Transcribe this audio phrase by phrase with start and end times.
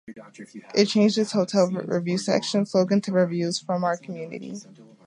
[0.73, 4.55] It changed its hotel review section slogan to 'reviews from our community.